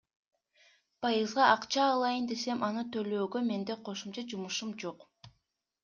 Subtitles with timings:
[1.05, 5.11] Пайызга акча алайын десем, аны төлөөгө менде кошумча жумушум жок.